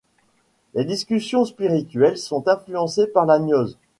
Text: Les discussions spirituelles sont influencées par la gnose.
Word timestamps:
Les 0.73 0.83
discussions 0.83 1.45
spirituelles 1.45 2.17
sont 2.17 2.47
influencées 2.47 3.05
par 3.05 3.27
la 3.27 3.37
gnose. 3.37 3.77